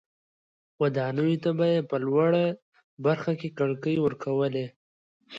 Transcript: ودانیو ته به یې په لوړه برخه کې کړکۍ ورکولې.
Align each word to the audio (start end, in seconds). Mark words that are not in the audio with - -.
ودانیو 0.81 1.41
ته 1.43 1.49
به 1.57 1.65
یې 1.73 1.79
په 1.89 1.97
لوړه 2.05 2.43
برخه 3.05 3.31
کې 3.39 3.49
کړکۍ 3.57 3.95
ورکولې. 4.01 4.65